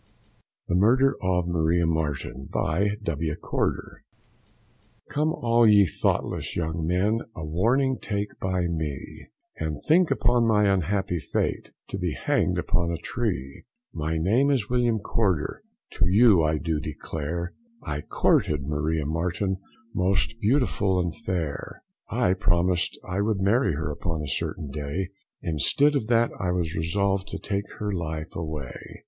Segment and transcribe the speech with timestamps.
[0.67, 2.47] The Murder of Maria Marten.
[2.51, 3.35] BY W.
[3.35, 4.01] CORDER.
[5.11, 9.27] Come all you thoughtless young men, a warning take by me,
[9.57, 13.61] And think upon my unhappy fate to be hanged upon a tree;
[13.93, 15.61] My name is William Corder,
[15.91, 19.57] to you I do declare, I courted Maria Marten,
[19.93, 21.83] most beautiful and fair.
[22.09, 25.09] I promised I would marry her upon a certain day,
[25.43, 28.99] Instead of that, I was resolved to take her life away.